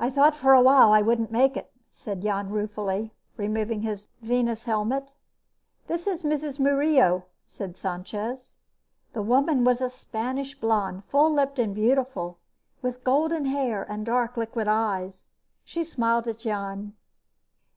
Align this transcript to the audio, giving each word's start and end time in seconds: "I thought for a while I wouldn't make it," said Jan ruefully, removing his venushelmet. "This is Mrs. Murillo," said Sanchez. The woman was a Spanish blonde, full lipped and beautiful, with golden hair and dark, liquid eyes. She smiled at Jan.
"I 0.00 0.10
thought 0.10 0.34
for 0.34 0.54
a 0.54 0.60
while 0.60 0.90
I 0.92 1.00
wouldn't 1.00 1.30
make 1.30 1.56
it," 1.56 1.70
said 1.92 2.22
Jan 2.22 2.48
ruefully, 2.50 3.12
removing 3.36 3.82
his 3.82 4.08
venushelmet. 4.22 5.14
"This 5.86 6.08
is 6.08 6.24
Mrs. 6.24 6.58
Murillo," 6.58 7.26
said 7.46 7.76
Sanchez. 7.76 8.56
The 9.12 9.22
woman 9.22 9.62
was 9.62 9.80
a 9.80 9.88
Spanish 9.88 10.58
blonde, 10.58 11.04
full 11.04 11.32
lipped 11.32 11.60
and 11.60 11.76
beautiful, 11.76 12.38
with 12.82 13.04
golden 13.04 13.44
hair 13.44 13.84
and 13.88 14.04
dark, 14.04 14.36
liquid 14.36 14.66
eyes. 14.66 15.28
She 15.64 15.84
smiled 15.84 16.26
at 16.26 16.40
Jan. 16.40 16.94